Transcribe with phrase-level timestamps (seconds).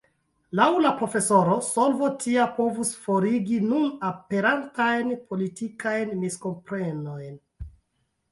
[0.59, 7.37] Laŭ la profesoro, solvo tia povus forigi nun aperantajn politikajn miskomprenojn.